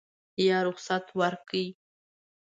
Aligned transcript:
یا 0.47 0.57
رخصت 0.67 1.05
ورکړي. 1.19 1.65